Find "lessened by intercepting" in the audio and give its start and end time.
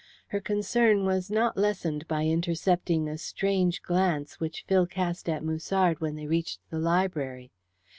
1.57-3.07